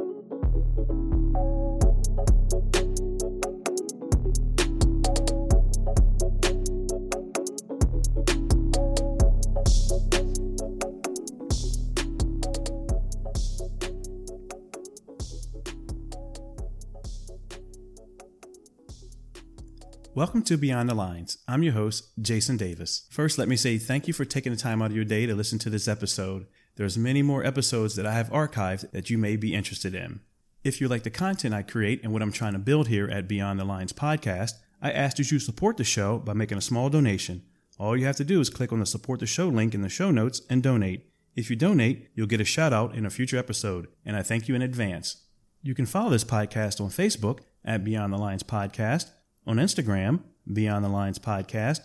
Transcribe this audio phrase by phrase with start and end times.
[20.16, 21.36] Welcome to Beyond the Lines.
[21.46, 23.06] I'm your host, Jason Davis.
[23.10, 25.34] First, let me say thank you for taking the time out of your day to
[25.34, 26.46] listen to this episode.
[26.76, 30.20] There's many more episodes that I have archived that you may be interested in.
[30.64, 33.28] If you like the content I create and what I'm trying to build here at
[33.28, 36.88] Beyond the Lines podcast, I ask that you support the show by making a small
[36.88, 37.42] donation.
[37.78, 39.90] All you have to do is click on the support the show link in the
[39.90, 41.10] show notes and donate.
[41.34, 44.48] If you donate, you'll get a shout out in a future episode, and I thank
[44.48, 45.24] you in advance.
[45.62, 49.10] You can follow this podcast on Facebook at Beyond the Lines Podcast
[49.46, 50.20] on Instagram,
[50.52, 51.80] Beyond the Lines Podcast,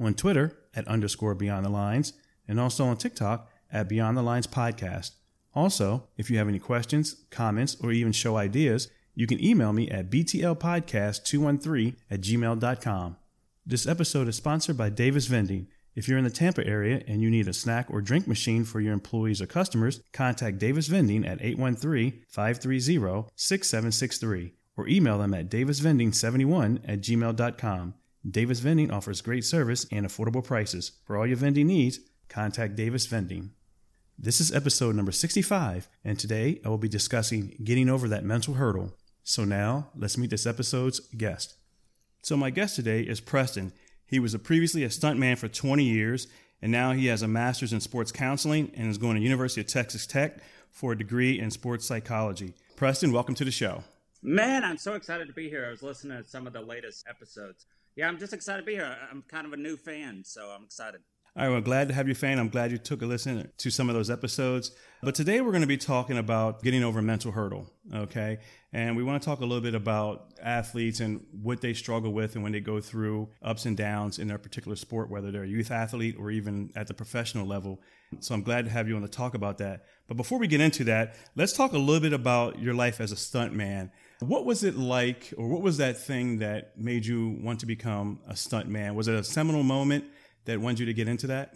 [0.00, 2.12] on Twitter at underscore Beyond the Lines,
[2.46, 5.12] and also on TikTok at Beyond the Lines Podcast.
[5.54, 9.90] Also, if you have any questions, comments, or even show ideas, you can email me
[9.90, 13.16] at btlpodcast213 at gmail.com.
[13.64, 15.68] This episode is sponsored by Davis Vending.
[15.94, 18.80] If you're in the Tampa area and you need a snack or drink machine for
[18.80, 25.48] your employees or customers, contact Davis Vending at 813 530 6763 or email them at
[25.48, 27.94] davisvending71 at gmail.com.
[28.28, 30.92] Davis Vending offers great service and affordable prices.
[31.04, 33.52] For all your vending needs, contact Davis Vending.
[34.18, 38.54] This is episode number 65, and today I will be discussing getting over that mental
[38.54, 38.94] hurdle.
[39.22, 41.54] So now, let's meet this episode's guest.
[42.22, 43.72] So my guest today is Preston.
[44.06, 46.28] He was a previously a stuntman for 20 years,
[46.62, 49.66] and now he has a master's in sports counseling and is going to University of
[49.66, 50.38] Texas Tech
[50.70, 52.54] for a degree in sports psychology.
[52.74, 53.84] Preston, welcome to the show.
[54.28, 55.64] Man, I'm so excited to be here.
[55.66, 57.64] I was listening to some of the latest episodes.
[57.94, 58.96] Yeah, I'm just excited to be here.
[59.08, 61.00] I'm kind of a new fan, so I'm excited.
[61.38, 62.38] All right, well, glad to have you, fan.
[62.38, 64.70] I'm glad you took a listen to some of those episodes.
[65.02, 68.38] But today we're going to be talking about getting over a mental hurdle, okay?
[68.72, 72.36] And we want to talk a little bit about athletes and what they struggle with
[72.36, 75.46] and when they go through ups and downs in their particular sport, whether they're a
[75.46, 77.82] youth athlete or even at the professional level.
[78.20, 79.84] So I'm glad to have you on to talk about that.
[80.08, 83.12] But before we get into that, let's talk a little bit about your life as
[83.12, 83.90] a stuntman.
[84.20, 88.20] What was it like, or what was that thing that made you want to become
[88.26, 88.94] a stuntman?
[88.94, 90.06] Was it a seminal moment?
[90.46, 91.54] That wanted you to get into that?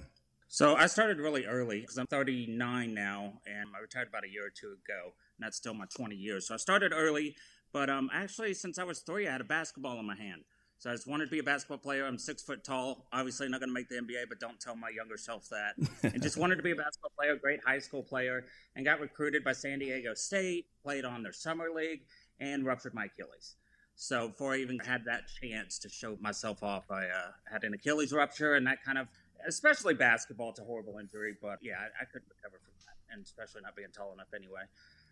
[0.48, 4.46] So I started really early because I'm 39 now, and I retired about a year
[4.46, 6.48] or two ago, and that's still my 20 years.
[6.48, 7.36] So I started early,
[7.72, 10.42] but um, actually, since I was three, I had a basketball in my hand.
[10.78, 12.06] So I just wanted to be a basketball player.
[12.06, 13.06] I'm six foot tall.
[13.12, 15.74] Obviously, not going to make the NBA, but don't tell my younger self that.
[16.02, 19.44] and just wanted to be a basketball player, great high school player, and got recruited
[19.44, 20.66] by San Diego State.
[20.82, 22.00] Played on their summer league
[22.40, 23.56] and ruptured my Achilles.
[24.02, 27.74] So before I even had that chance to show myself off, I uh, had an
[27.74, 29.08] Achilles rupture, and that kind of,
[29.46, 31.34] especially basketball, it's a horrible injury.
[31.40, 34.62] But yeah, I, I couldn't recover from that, and especially not being tall enough anyway.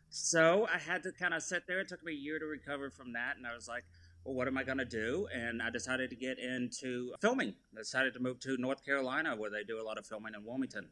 [0.09, 1.81] So I had to kind of sit there.
[1.81, 3.85] It took me a year to recover from that, and I was like,
[4.25, 5.29] well, what am I going to do?
[5.35, 7.53] And I decided to get into filming.
[7.77, 10.47] I decided to move to North Carolina, where they do a lot of filming in
[10.47, 10.89] Wilmington,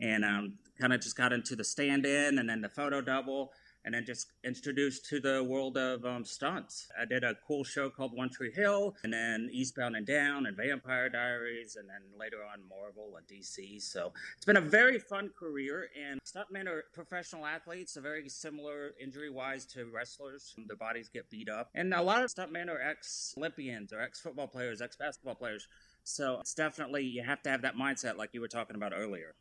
[0.00, 3.52] and um, kind of just got into the stand-in and then the photo double
[3.84, 6.88] and then just introduced to the world of um, stunts.
[7.00, 10.56] I did a cool show called One Tree Hill, and then Eastbound and Down, and
[10.56, 13.82] Vampire Diaries, and then later on Marvel and DC.
[13.82, 15.88] So it's been a very fun career.
[16.00, 20.54] And stuntmen are professional athletes, are very similar injury wise to wrestlers.
[20.66, 24.20] Their bodies get beat up, and a lot of stuntmen are ex Olympians or ex
[24.20, 25.66] football players, ex basketball players.
[26.04, 29.34] So it's definitely you have to have that mindset, like you were talking about earlier.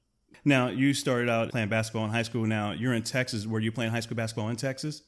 [0.43, 2.45] Now, you started out playing basketball in high school.
[2.45, 3.45] Now, you're in Texas.
[3.45, 5.03] Were you playing high school basketball in Texas?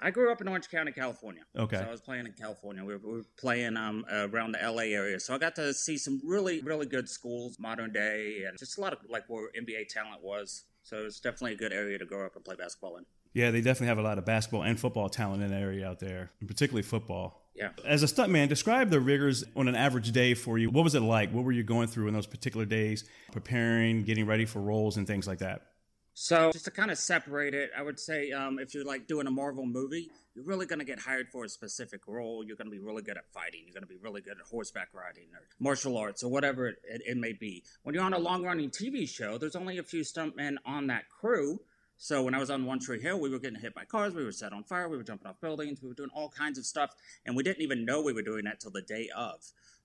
[0.00, 1.42] I grew up in Orange County, California.
[1.56, 1.76] Okay.
[1.78, 2.84] So I was playing in California.
[2.84, 5.20] We were, we were playing um, around the LA area.
[5.20, 8.80] So I got to see some really, really good schools, modern day, and just a
[8.80, 10.64] lot of like where NBA talent was.
[10.82, 13.06] So it's definitely a good area to grow up and play basketball in.
[13.32, 16.00] Yeah, they definitely have a lot of basketball and football talent in the area out
[16.00, 17.43] there, and particularly football.
[17.54, 17.70] Yeah.
[17.84, 20.70] As a stuntman, describe the rigors on an average day for you.
[20.70, 21.30] What was it like?
[21.30, 25.06] What were you going through in those particular days, preparing, getting ready for roles, and
[25.06, 25.62] things like that?
[26.14, 29.26] So, just to kind of separate it, I would say um, if you're like doing
[29.26, 32.44] a Marvel movie, you're really going to get hired for a specific role.
[32.44, 33.62] You're going to be really good at fighting.
[33.64, 36.76] You're going to be really good at horseback riding or martial arts or whatever it,
[36.88, 37.64] it, it may be.
[37.82, 41.08] When you're on a long running TV show, there's only a few stuntmen on that
[41.08, 41.60] crew.
[41.96, 44.24] So when I was on One Tree Hill, we were getting hit by cars, we
[44.24, 46.66] were set on fire, we were jumping off buildings, we were doing all kinds of
[46.66, 46.94] stuff,
[47.24, 49.36] and we didn't even know we were doing that till the day of.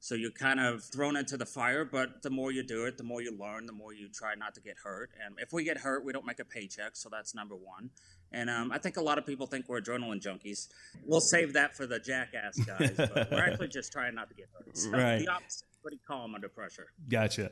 [0.02, 3.04] So you're kind of thrown into the fire, but the more you do it, the
[3.04, 5.12] more you learn, the more you try not to get hurt.
[5.24, 7.90] And if we get hurt, we don't make a paycheck, so that's number one.
[8.32, 10.70] And um, I think a lot of people think we're adrenaline junkies.
[11.06, 14.48] We'll save that for the jackass guys, but we're actually just trying not to get
[14.54, 14.78] hurt.
[14.78, 15.20] So right.
[15.20, 16.88] The opposite, pretty calm under pressure.
[17.10, 17.52] Gotcha.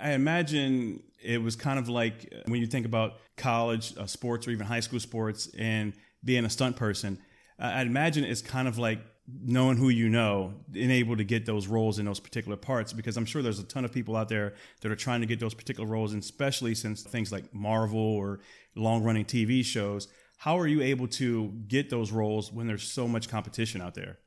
[0.00, 4.50] I imagine it was kind of like when you think about college uh, sports or
[4.50, 5.92] even high school sports and
[6.24, 7.18] being a stunt person.
[7.58, 11.66] I'd imagine it's kind of like knowing who you know and able to get those
[11.66, 14.54] roles in those particular parts because I'm sure there's a ton of people out there
[14.80, 18.40] that are trying to get those particular roles, and especially since things like Marvel or
[18.74, 20.08] long running TV shows.
[20.38, 24.18] How are you able to get those roles when there's so much competition out there?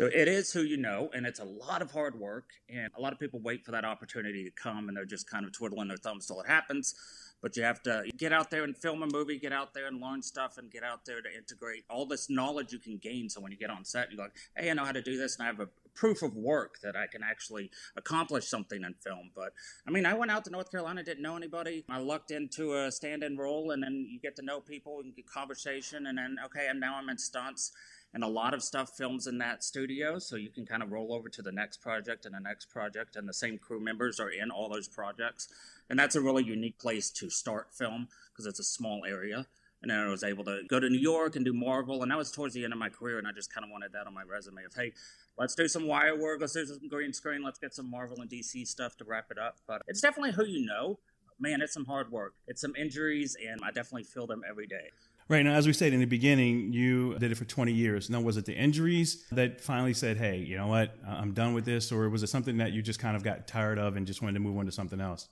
[0.00, 2.50] So it is who you know, and it's a lot of hard work.
[2.68, 5.44] And a lot of people wait for that opportunity to come, and they're just kind
[5.44, 6.94] of twiddling their thumbs till it happens.
[7.42, 10.00] But you have to get out there and film a movie, get out there and
[10.00, 13.28] learn stuff, and get out there to integrate all this knowledge you can gain.
[13.28, 15.36] So when you get on set, you're like, hey, I know how to do this,
[15.36, 19.30] and I have a proof of work that I can actually accomplish something in film.
[19.34, 19.52] But
[19.86, 21.84] I mean, I went out to North Carolina, didn't know anybody.
[21.88, 25.14] I lucked into a stand in role, and then you get to know people and
[25.14, 27.72] get conversation, and then, okay, and now I'm in stunts
[28.14, 31.12] and a lot of stuff films in that studio so you can kind of roll
[31.12, 34.30] over to the next project and the next project and the same crew members are
[34.30, 35.48] in all those projects
[35.90, 39.46] and that's a really unique place to start film because it's a small area
[39.82, 42.18] and then I was able to go to New York and do Marvel, and that
[42.18, 44.14] was towards the end of my career, and I just kind of wanted that on
[44.14, 44.92] my resume of hey,
[45.38, 48.30] let's do some wire work, let's do some green screen, let's get some Marvel and
[48.30, 49.58] DC stuff to wrap it up.
[49.66, 50.98] But it's definitely who you know.
[51.40, 52.34] Man, it's some hard work.
[52.48, 54.90] It's some injuries, and I definitely feel them every day.
[55.28, 55.44] Right.
[55.44, 58.08] Now, as we said in the beginning, you did it for 20 years.
[58.08, 61.66] Now, was it the injuries that finally said, hey, you know what, I'm done with
[61.66, 61.92] this?
[61.92, 64.34] Or was it something that you just kind of got tired of and just wanted
[64.34, 65.28] to move on to something else?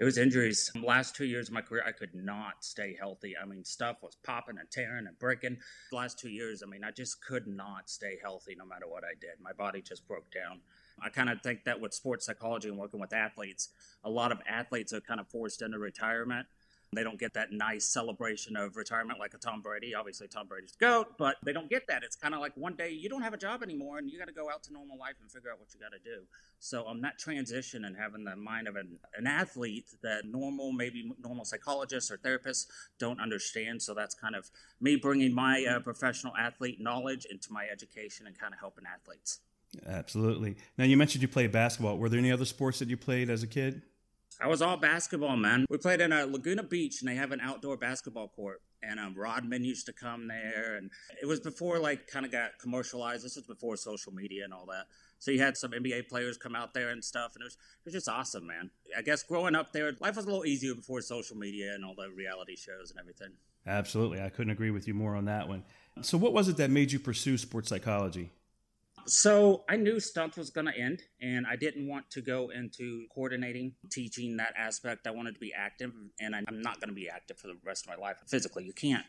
[0.00, 0.70] It was injuries.
[0.82, 3.34] Last two years of my career, I could not stay healthy.
[3.40, 5.58] I mean, stuff was popping and tearing and breaking.
[5.92, 9.14] Last two years, I mean, I just could not stay healthy no matter what I
[9.18, 9.40] did.
[9.40, 10.60] My body just broke down.
[11.00, 13.70] I kind of think that with sports psychology and working with athletes,
[14.02, 16.46] a lot of athletes are kind of forced into retirement
[16.96, 19.94] they don't get that nice celebration of retirement like a Tom Brady.
[19.94, 22.02] Obviously, Tom Brady's the GOAT, but they don't get that.
[22.02, 24.28] It's kind of like one day you don't have a job anymore and you got
[24.28, 26.22] to go out to normal life and figure out what you got to do.
[26.58, 31.12] So, um, that transition and having the mind of an, an athlete that normal, maybe
[31.22, 32.66] normal psychologists or therapists
[32.98, 33.82] don't understand.
[33.82, 34.50] So, that's kind of
[34.80, 39.40] me bringing my uh, professional athlete knowledge into my education and kind of helping athletes.
[39.86, 40.56] Absolutely.
[40.78, 41.98] Now, you mentioned you played basketball.
[41.98, 43.82] Were there any other sports that you played as a kid?
[44.40, 45.64] I was all basketball, man.
[45.70, 48.60] We played in a Laguna Beach, and they have an outdoor basketball court.
[48.82, 50.90] And um, Rodman used to come there, and
[51.20, 53.24] it was before like kind of got commercialized.
[53.24, 54.86] This was before social media and all that.
[55.18, 57.84] So you had some NBA players come out there and stuff, and it was it
[57.86, 58.70] was just awesome, man.
[58.96, 61.94] I guess growing up there, life was a little easier before social media and all
[61.96, 63.32] the reality shows and everything.
[63.66, 65.64] Absolutely, I couldn't agree with you more on that one.
[66.02, 68.30] So, what was it that made you pursue sports psychology?
[69.08, 73.06] So I knew stunt was going to end, and I didn't want to go into
[73.14, 75.06] coordinating, teaching that aspect.
[75.06, 77.86] I wanted to be active, and I'm not going to be active for the rest
[77.86, 78.64] of my life physically.
[78.64, 79.06] You can't.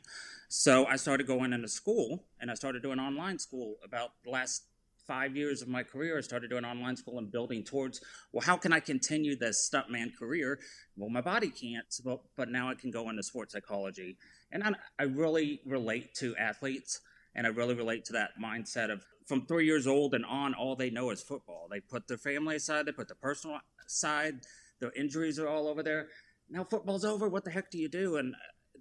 [0.49, 4.63] So I started going into school, and I started doing online school about the last
[5.07, 8.01] five years of my career, I started doing online school and building towards,
[8.33, 10.59] well, how can I continue this stuntman career?
[10.97, 14.17] Well, my body can't, but, but now I can go into sports psychology.
[14.51, 16.99] And I, I really relate to athletes,
[17.37, 20.75] and I really relate to that mindset of from three years old and on, all
[20.75, 21.67] they know is football.
[21.69, 24.39] They put their family aside, they put their personal side,
[24.79, 26.07] their injuries are all over there.
[26.49, 27.29] Now football's over.
[27.29, 28.17] What the heck do you do?
[28.17, 28.35] And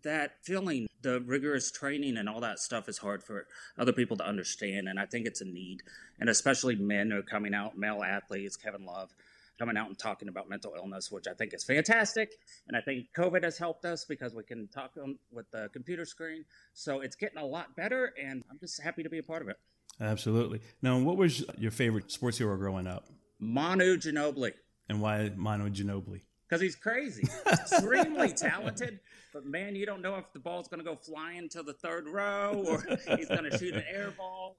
[0.04, 3.46] that feeling, the rigorous training and all that stuff is hard for
[3.78, 4.88] other people to understand.
[4.88, 5.82] And I think it's a need.
[6.18, 9.10] And especially men are coming out, male athletes, Kevin Love,
[9.58, 12.32] coming out and talking about mental illness, which I think is fantastic.
[12.68, 14.92] And I think COVID has helped us because we can talk
[15.32, 16.44] with the computer screen.
[16.74, 18.12] So it's getting a lot better.
[18.22, 19.56] And I'm just happy to be a part of it.
[20.00, 20.60] Absolutely.
[20.82, 23.08] Now, what was your favorite sports hero growing up?
[23.38, 24.52] Manu Ginobili.
[24.88, 26.22] And why Manu Ginobili?
[26.48, 29.00] Because he's crazy, extremely talented.
[29.32, 32.06] But man, you don't know if the ball's going to go flying to the third
[32.08, 32.84] row, or
[33.16, 34.56] he's going to shoot an air ball,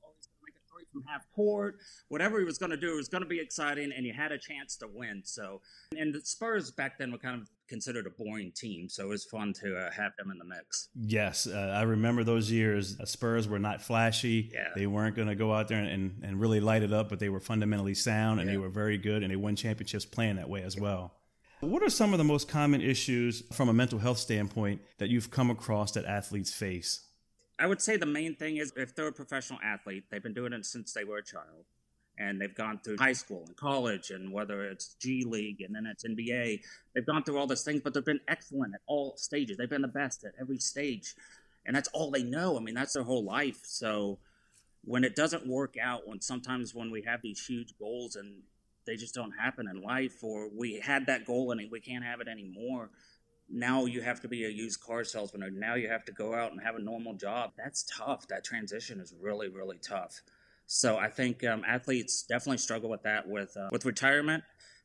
[0.97, 1.77] from half court.
[2.09, 4.31] Whatever he was going to do, it was going to be exciting, and you had
[4.31, 5.21] a chance to win.
[5.23, 5.61] So,
[5.97, 9.25] and the Spurs back then were kind of considered a boring team, so it was
[9.25, 10.89] fun to uh, have them in the mix.
[10.95, 12.97] Yes, uh, I remember those years.
[13.05, 14.51] Spurs were not flashy.
[14.53, 14.69] Yeah.
[14.75, 17.29] They weren't going to go out there and, and really light it up, but they
[17.29, 18.55] were fundamentally sound and yeah.
[18.55, 21.13] they were very good, and they won championships playing that way as well.
[21.59, 25.31] What are some of the most common issues from a mental health standpoint that you've
[25.31, 27.06] come across that athletes face?
[27.59, 30.53] I would say the main thing is if they're a professional athlete, they've been doing
[30.53, 31.65] it since they were a child
[32.19, 35.85] and they've gone through high school and college and whether it's G League and then
[35.85, 36.61] it's NBA.
[36.93, 39.57] They've gone through all those things, but they've been excellent at all stages.
[39.57, 41.15] They've been the best at every stage.
[41.65, 42.57] And that's all they know.
[42.57, 43.59] I mean, that's their whole life.
[43.63, 44.19] So
[44.83, 48.41] when it doesn't work out, when sometimes when we have these huge goals and
[48.85, 52.21] they just don't happen in life, or we had that goal and we can't have
[52.21, 52.89] it anymore,
[53.49, 56.33] now you have to be a used car salesman or now you have to go
[56.33, 57.51] out and have a normal job.
[57.57, 58.27] That's tough.
[58.27, 60.21] That transition is really, really tough.
[60.65, 64.43] So I think um, athletes definitely struggle with that with uh, with retirement.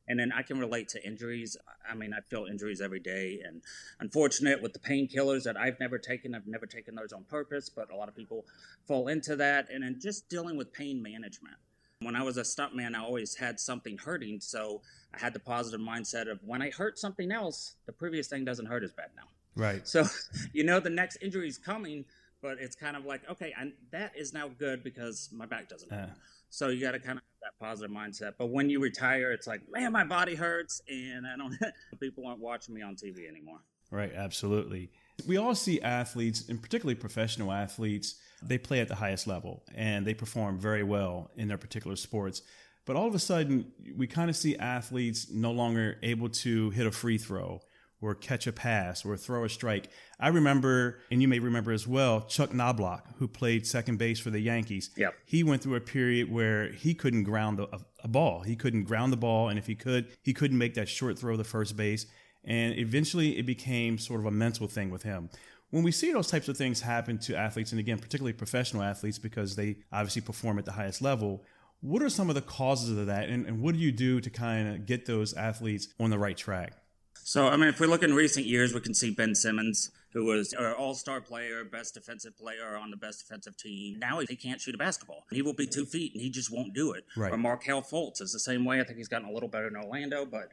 [0.09, 1.57] And then I can relate to injuries.
[1.88, 3.62] I mean, I feel injuries every day, and
[4.00, 6.35] unfortunate with the painkillers that I've never taken.
[6.35, 8.45] I've never taken those on purpose, but a lot of people
[8.87, 9.69] fall into that.
[9.73, 11.57] And then just dealing with pain management.
[12.04, 14.82] When I was a stuntman, I always had something hurting, so
[15.14, 18.66] I had the positive mindset of when I hurt something else, the previous thing doesn't
[18.66, 19.28] hurt as bad now.
[19.54, 19.87] Right.
[19.87, 20.04] So,
[20.52, 22.04] you know, the next injury is coming,
[22.40, 25.90] but it's kind of like, okay, and that is now good because my back doesn't
[25.90, 26.11] hurt.
[26.11, 26.14] Uh.
[26.50, 28.35] So you got to kind of have that positive mindset.
[28.38, 31.56] But when you retire, it's like, man, my body hurts, and I don't.
[32.00, 33.61] people aren't watching me on TV anymore.
[33.90, 34.12] Right.
[34.14, 34.90] Absolutely.
[35.26, 40.06] We all see athletes, and particularly professional athletes, they play at the highest level and
[40.06, 42.42] they perform very well in their particular sports.
[42.84, 46.86] But all of a sudden, we kind of see athletes no longer able to hit
[46.86, 47.60] a free throw
[48.00, 49.88] or catch a pass or throw a strike.
[50.18, 54.30] I remember, and you may remember as well, Chuck Knobloch, who played second base for
[54.30, 54.90] the Yankees.
[54.96, 55.14] Yep.
[55.24, 57.68] He went through a period where he couldn't ground a,
[58.02, 58.42] a ball.
[58.42, 61.36] He couldn't ground the ball, and if he could, he couldn't make that short throw
[61.36, 62.06] to first base.
[62.44, 65.30] And eventually, it became sort of a mental thing with him
[65.72, 69.18] when we see those types of things happen to athletes, and again, particularly professional athletes,
[69.18, 71.42] because they obviously perform at the highest level,
[71.80, 73.30] what are some of the causes of that?
[73.30, 76.37] And, and what do you do to kind of get those athletes on the right
[76.37, 76.75] track?
[77.25, 80.26] So, I mean, if we look in recent years, we can see Ben Simmons, who
[80.26, 83.99] was an all star player, best defensive player on the best defensive team.
[83.99, 85.25] Now he can't shoot a basketball.
[85.30, 87.04] He will be two feet and he just won't do it.
[87.16, 87.32] Right.
[87.32, 88.80] Or Markelle Fultz is the same way.
[88.80, 90.50] I think he's gotten a little better in Orlando, but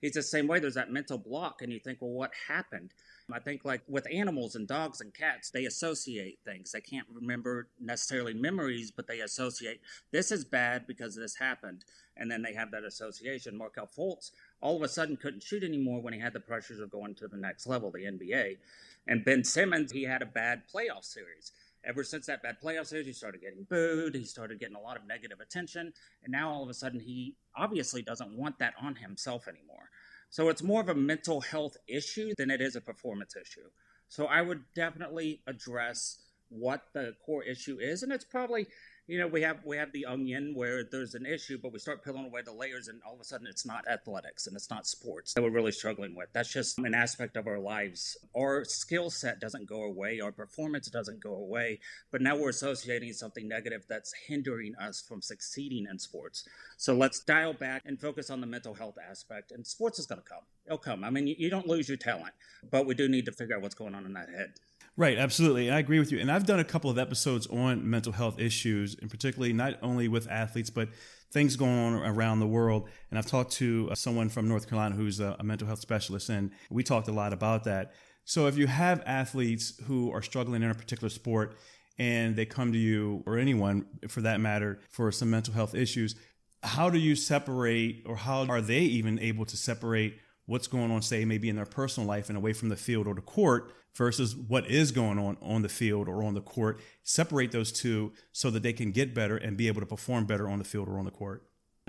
[0.00, 0.58] he's the same way.
[0.58, 2.92] There's that mental block, and you think, well, what happened?
[3.32, 6.72] I think, like with animals and dogs and cats, they associate things.
[6.72, 9.80] They can't remember necessarily memories, but they associate
[10.10, 11.84] this is bad because this happened.
[12.16, 13.56] And then they have that association.
[13.56, 16.90] Markelle Fultz all of a sudden couldn't shoot anymore when he had the pressures of
[16.90, 18.58] going to the next level, the NBA.
[19.06, 21.52] And Ben Simmons, he had a bad playoff series.
[21.84, 24.14] Ever since that bad playoff series, he started getting booed.
[24.14, 25.92] He started getting a lot of negative attention.
[26.22, 29.90] And now all of a sudden, he obviously doesn't want that on himself anymore.
[30.28, 33.68] So it's more of a mental health issue than it is a performance issue.
[34.08, 36.18] So I would definitely address
[36.50, 38.66] what the core issue is, and it's probably
[39.10, 42.04] you know we have we have the onion where there's an issue but we start
[42.04, 44.86] peeling away the layers and all of a sudden it's not athletics and it's not
[44.86, 46.28] sports that we're really struggling with.
[46.32, 48.16] That's just an aspect of our lives.
[48.36, 50.20] Our skill set doesn't go away.
[50.20, 51.80] Our performance doesn't go away.
[52.12, 56.48] But now we're associating something negative that's hindering us from succeeding in sports.
[56.76, 59.50] So let's dial back and focus on the mental health aspect.
[59.50, 60.44] And sports is going to come.
[60.66, 61.02] It'll come.
[61.02, 62.34] I mean you, you don't lose your talent
[62.70, 64.52] but we do need to figure out what's going on in that head
[65.00, 65.70] Right, absolutely.
[65.70, 66.18] I agree with you.
[66.18, 70.08] And I've done a couple of episodes on mental health issues, and particularly not only
[70.08, 70.90] with athletes, but
[71.32, 72.86] things going on around the world.
[73.08, 76.28] And I've talked to uh, someone from North Carolina who's a, a mental health specialist,
[76.28, 77.94] and we talked a lot about that.
[78.26, 81.56] So if you have athletes who are struggling in a particular sport
[81.98, 86.14] and they come to you, or anyone for that matter, for some mental health issues,
[86.62, 90.18] how do you separate, or how are they even able to separate
[90.50, 93.14] what's going on, say, maybe in their personal life and away from the field or
[93.14, 96.80] the court versus what is going on on the field or on the court.
[97.04, 100.48] Separate those two so that they can get better and be able to perform better
[100.48, 101.46] on the field or on the court.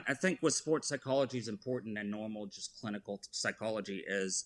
[0.07, 4.45] I think what sports psychology is important and normal, just clinical psychology, is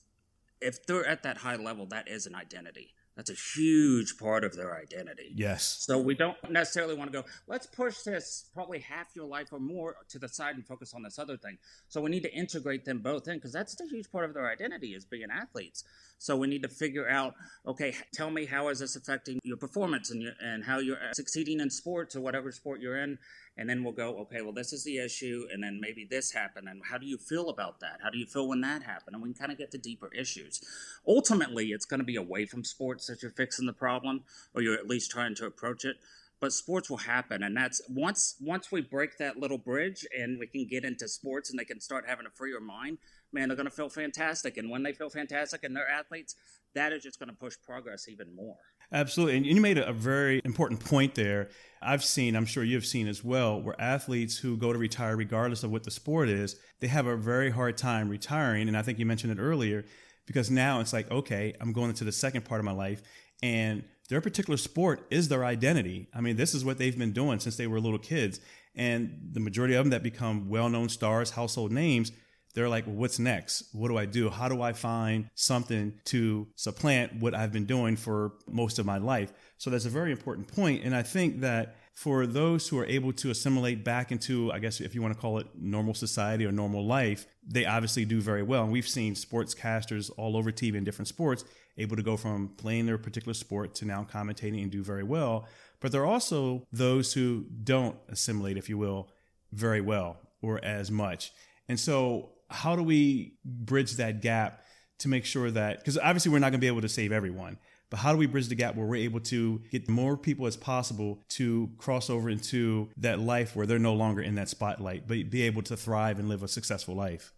[0.61, 2.94] if they're at that high level, that is an identity.
[3.15, 5.31] That's a huge part of their identity.
[5.33, 5.77] Yes.
[5.79, 9.59] So we don't necessarily want to go, let's push this probably half your life or
[9.59, 11.57] more to the side and focus on this other thing.
[11.87, 14.49] So we need to integrate them both in because that's a huge part of their
[14.49, 15.85] identity is being athletes.
[16.17, 20.11] So we need to figure out, okay, tell me how is this affecting your performance
[20.11, 23.17] and your, and how you're uh, succeeding in sports or whatever sport you're in,
[23.57, 26.67] and then we'll go, okay, well this is the issue, and then maybe this happened,
[26.69, 27.99] and how do you feel about that?
[28.03, 29.15] How do you feel when that happened?
[29.15, 30.61] And we can kind of get to deeper issues.
[31.07, 34.75] Ultimately, it's going to be away from sports that you're fixing the problem, or you're
[34.75, 35.97] at least trying to approach it
[36.41, 40.45] but sports will happen and that's once once we break that little bridge and we
[40.45, 42.97] can get into sports and they can start having a freer mind
[43.35, 44.57] man, they're going to feel fantastic.
[44.57, 46.35] And when they feel fantastic and they're athletes,
[46.73, 48.57] that is just going to push progress even more.
[48.91, 49.37] Absolutely.
[49.37, 51.49] And you made a very important point there.
[51.81, 55.63] I've seen, I'm sure you've seen as well, where athletes who go to retire, regardless
[55.63, 58.67] of what the sport is, they have a very hard time retiring.
[58.67, 59.85] And I think you mentioned it earlier,
[60.25, 63.01] because now it's like, okay, I'm going into the second part of my life.
[63.43, 66.07] And their particular sport is their identity.
[66.13, 68.39] I mean, this is what they've been doing since they were little kids.
[68.75, 72.11] And the majority of them that become well known stars, household names,
[72.55, 73.65] they're like, well, what's next?
[73.73, 74.29] What do I do?
[74.29, 78.97] How do I find something to supplant what I've been doing for most of my
[78.97, 79.31] life?
[79.57, 80.83] So that's a very important point.
[80.83, 84.81] And I think that for those who are able to assimilate back into, I guess,
[84.81, 88.43] if you want to call it normal society or normal life, they obviously do very
[88.43, 88.63] well.
[88.63, 91.45] And we've seen sportscasters all over TV in different sports
[91.77, 95.47] able to go from playing their particular sport to now commentating and do very well.
[95.81, 99.09] But there are also those who don't assimilate, if you will,
[99.51, 101.31] very well or as much.
[101.67, 104.61] And so, how do we bridge that gap
[104.99, 107.57] to make sure that, because obviously we're not going to be able to save everyone,
[107.89, 110.57] but how do we bridge the gap where we're able to get more people as
[110.57, 115.29] possible to cross over into that life where they're no longer in that spotlight, but
[115.29, 117.33] be able to thrive and live a successful life?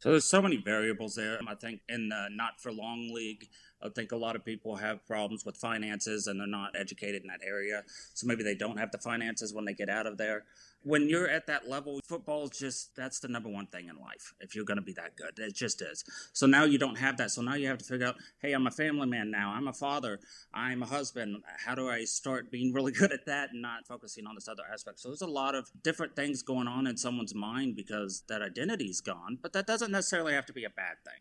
[0.00, 1.38] So there's so many variables there.
[1.48, 3.48] I think in the not for long league,
[3.82, 7.28] I think a lot of people have problems with finances and they're not educated in
[7.28, 7.82] that area.
[8.14, 10.44] So maybe they don't have the finances when they get out of there.
[10.82, 14.32] When you're at that level, football is just that's the number one thing in life.
[14.40, 16.04] If you're going to be that good, it just is.
[16.32, 17.30] So now you don't have that.
[17.30, 19.52] So now you have to figure out, hey, I'm a family man now.
[19.54, 20.20] I'm a father.
[20.54, 21.42] I'm a husband.
[21.64, 24.62] How do I start being really good at that and not focusing on this other
[24.72, 25.00] aspect?
[25.00, 29.00] So there's a lot of different things going on in someone's mind because that identity's
[29.00, 29.38] gone.
[29.42, 31.20] But that doesn't necessarily have to be a bad thing.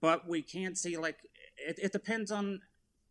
[0.00, 1.18] But we can't see like
[1.56, 2.60] it, it depends on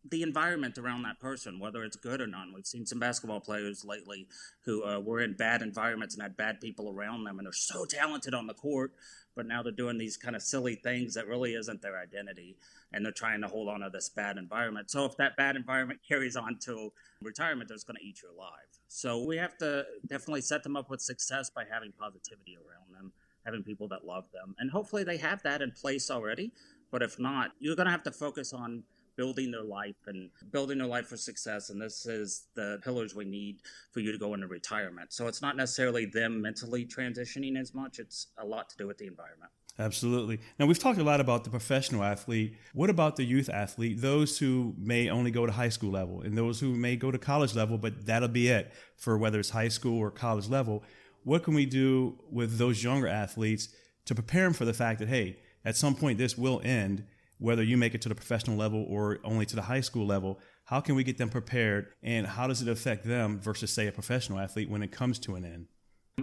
[0.04, 2.46] the environment around that person, whether it's good or not.
[2.54, 4.28] We've seen some basketball players lately
[4.64, 7.84] who uh, were in bad environments and had bad people around them, and they're so
[7.84, 8.92] talented on the court,
[9.34, 12.56] but now they're doing these kind of silly things that really isn't their identity,
[12.92, 14.90] and they're trying to hold on to this bad environment.
[14.90, 18.50] So if that bad environment carries on to retirement, it's going to eat you alive.
[18.86, 23.12] So we have to definitely set them up with success by having positivity around them,
[23.44, 26.52] having people that love them, and hopefully they have that in place already.
[26.90, 28.82] But if not, you're going to have to focus on
[29.18, 31.68] building their life and building their life for success.
[31.68, 33.58] And this is the pillars we need
[33.90, 35.12] for you to go into retirement.
[35.12, 38.96] So it's not necessarily them mentally transitioning as much, it's a lot to do with
[38.96, 39.50] the environment.
[39.80, 40.40] Absolutely.
[40.58, 42.56] Now, we've talked a lot about the professional athlete.
[42.74, 44.00] What about the youth athlete?
[44.00, 47.18] Those who may only go to high school level and those who may go to
[47.18, 50.82] college level, but that'll be it for whether it's high school or college level.
[51.24, 53.68] What can we do with those younger athletes
[54.06, 57.04] to prepare them for the fact that, hey, at some point this will end
[57.38, 60.40] whether you make it to the professional level or only to the high school level,
[60.64, 63.92] how can we get them prepared and how does it affect them versus, say, a
[63.92, 65.66] professional athlete when it comes to an end?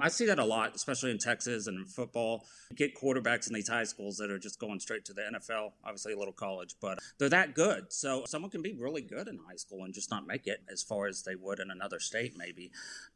[0.02, 2.46] I see that a lot, especially in Texas and in football.
[2.70, 5.72] You get quarterbacks in these high schools that are just going straight to the NFL,
[5.84, 7.94] obviously a little college, but they're that good.
[7.94, 10.84] So someone can be really good in high school and just not make it as
[10.84, 12.72] far as they would in another state, maybe.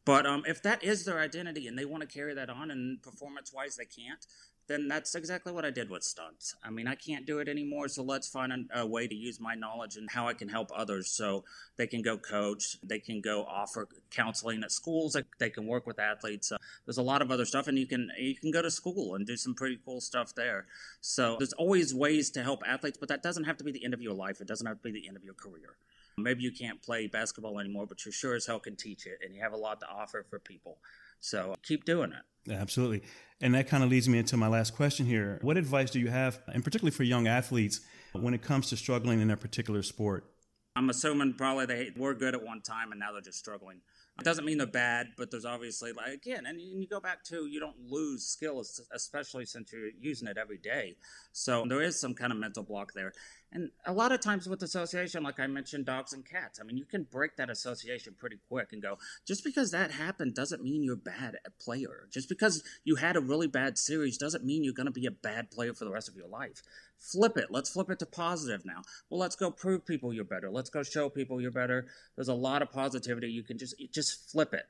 [0.05, 3.01] But um, if that is their identity and they want to carry that on and
[3.01, 4.25] performance wise they can't,
[4.69, 6.55] then that's exactly what I did with stunts.
[6.63, 9.39] I mean, I can't do it anymore, so let's find a, a, way to use
[9.39, 11.43] my knowledge and how I can help others so
[11.75, 15.99] they can go coach, they can go offer counseling at schools, they can work with
[15.99, 16.51] athletes.
[16.51, 19.15] Uh, there's a lot of other stuff, and you can you can go to school
[19.15, 20.67] and do some pretty cool stuff there.
[21.01, 23.95] So there's always ways to help athletes, but that doesn't have to be the end
[23.95, 24.39] of your life.
[24.39, 25.75] It doesn't have to be the end of your career.
[26.17, 29.33] Maybe you can't play basketball anymore, but you sure as hell can teach it, and
[29.33, 30.77] you have a lot to offer for people.
[31.19, 32.51] So keep doing it.
[32.51, 33.03] Absolutely.
[33.41, 35.39] And that kind of leads me into my last question here.
[35.41, 37.81] What advice do you have, and particularly for young athletes,
[38.13, 40.25] when it comes to struggling in their particular sport?
[40.75, 43.81] I'm assuming probably they were good at one time and now they're just struggling.
[44.19, 47.45] It doesn't mean they're bad, but there's obviously like again, and you go back to
[47.45, 50.95] you don't lose skills, especially since you're using it every day.
[51.31, 53.13] So there is some kind of mental block there.
[53.51, 56.77] And a lot of times with association, like I mentioned, dogs and cats, I mean,
[56.77, 60.83] you can break that association pretty quick and go, just because that happened doesn't mean
[60.83, 62.07] you're bad at player.
[62.11, 65.11] Just because you had a really bad series doesn't mean you're going to be a
[65.11, 66.61] bad player for the rest of your life.
[66.99, 67.47] Flip it.
[67.49, 68.81] Let's flip it to positive now.
[69.09, 70.49] Well, let's go prove people you're better.
[70.51, 71.87] Let's go show people you're better.
[72.15, 73.27] There's a lot of positivity.
[73.31, 74.65] You can just just flip it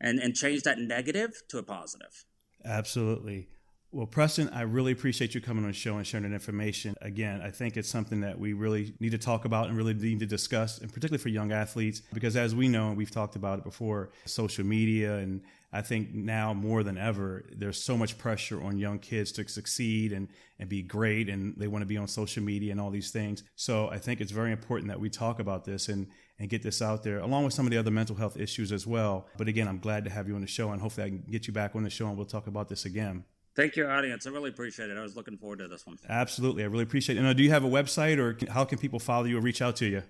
[0.00, 2.24] and, and change that negative to a positive.
[2.64, 3.48] Absolutely.
[3.90, 6.94] Well, Preston, I really appreciate you coming on the show and sharing that information.
[7.00, 10.20] Again, I think it's something that we really need to talk about and really need
[10.20, 13.60] to discuss, and particularly for young athletes, because as we know, and we've talked about
[13.60, 15.40] it before, social media, and
[15.72, 20.12] I think now more than ever, there's so much pressure on young kids to succeed
[20.12, 23.10] and, and be great, and they want to be on social media and all these
[23.10, 23.42] things.
[23.56, 26.82] So I think it's very important that we talk about this and, and get this
[26.82, 29.28] out there, along with some of the other mental health issues as well.
[29.38, 31.46] But again, I'm glad to have you on the show, and hopefully I can get
[31.46, 33.24] you back on the show and we'll talk about this again.
[33.58, 34.24] Thank you, audience.
[34.24, 34.96] I really appreciate it.
[34.96, 35.98] I was looking forward to this one.
[36.08, 36.62] Absolutely.
[36.62, 37.24] I really appreciate it.
[37.24, 39.74] And do you have a website or how can people follow you or reach out
[39.76, 40.04] to you?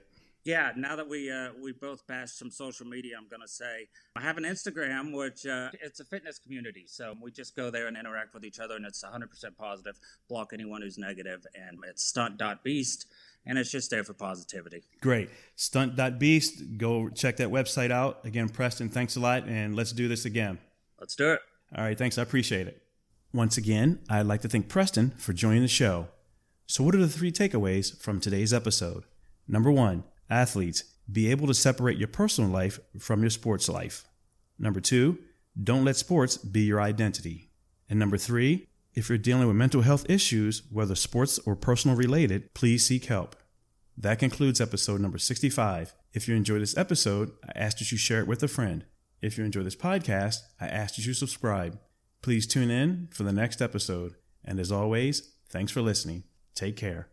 [0.45, 4.21] Yeah, now that we uh, we both bashed some social media, I'm gonna say I
[4.21, 6.85] have an Instagram, which uh, it's a fitness community.
[6.87, 9.99] So we just go there and interact with each other, and it's 100% positive.
[10.29, 13.07] Block anyone who's negative, and it's stunt.beast,
[13.47, 14.85] and it's just there for positivity.
[15.01, 16.77] Great, stunt.beast.
[16.77, 18.25] Go check that website out.
[18.25, 20.59] Again, Preston, thanks a lot, and let's do this again.
[21.01, 21.41] Let's do it.
[21.77, 22.19] All right, thanks.
[22.19, 22.83] I appreciate it.
[23.33, 26.09] Once again, I'd like to thank Preston for joining the show.
[26.67, 29.05] So, what are the three takeaways from today's episode?
[29.47, 34.07] Number one, athletes, be able to separate your personal life from your sports life.
[34.59, 35.19] Number two,
[35.63, 37.51] don't let sports be your identity.
[37.91, 42.55] And number three, if you're dealing with mental health issues, whether sports or personal related,
[42.55, 43.37] please seek help.
[43.97, 45.95] That concludes episode number 65.
[46.15, 48.85] If you enjoyed this episode, I ask that you share it with a friend.
[49.21, 51.79] If you enjoy this podcast, I ask that you subscribe.
[52.23, 54.15] Please tune in for the next episode.
[54.45, 56.25] And as always, thanks for listening.
[56.55, 57.09] Take care.